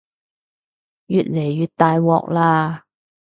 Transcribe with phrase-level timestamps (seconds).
[1.05, 2.81] 越嚟越大鑊喇